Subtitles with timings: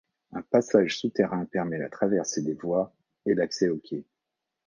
[0.31, 2.91] Un passage souterrain permet la traversée des voies
[3.27, 4.07] et l'accès aux quais.